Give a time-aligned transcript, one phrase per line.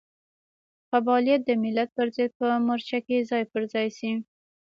[0.91, 4.11] قبایلت د ملت پرضد په مورچه کې ځای پر ځای شي.